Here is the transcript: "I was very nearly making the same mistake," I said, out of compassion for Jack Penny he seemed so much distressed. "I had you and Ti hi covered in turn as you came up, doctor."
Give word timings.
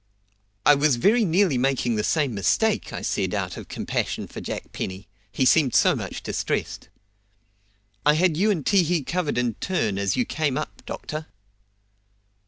"I 0.65 0.73
was 0.73 0.95
very 0.95 1.23
nearly 1.23 1.59
making 1.59 1.95
the 1.95 2.03
same 2.03 2.33
mistake," 2.33 2.91
I 2.91 3.03
said, 3.03 3.35
out 3.35 3.55
of 3.55 3.67
compassion 3.67 4.25
for 4.25 4.41
Jack 4.41 4.73
Penny 4.73 5.07
he 5.31 5.45
seemed 5.45 5.75
so 5.75 5.95
much 5.95 6.23
distressed. 6.23 6.89
"I 8.03 8.15
had 8.15 8.35
you 8.35 8.49
and 8.49 8.65
Ti 8.65 8.83
hi 8.83 9.03
covered 9.03 9.37
in 9.37 9.53
turn 9.61 9.99
as 9.99 10.15
you 10.17 10.25
came 10.25 10.57
up, 10.57 10.81
doctor." 10.87 11.27